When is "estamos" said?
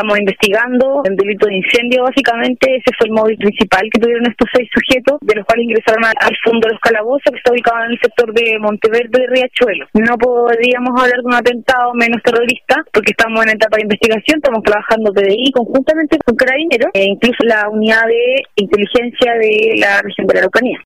0.00-0.18, 13.12-13.44, 14.40-14.64